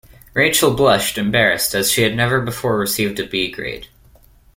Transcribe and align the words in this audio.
Rachel 0.33 0.73
blushed, 0.73 1.19
embarrassed, 1.19 1.75
as 1.75 1.91
she 1.91 2.01
had 2.01 2.15
never 2.15 2.41
before 2.41 2.75
received 2.79 3.19
a 3.19 3.27
B 3.27 3.51
grade. 3.51 3.85